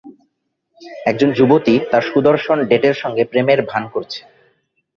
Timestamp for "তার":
1.91-2.03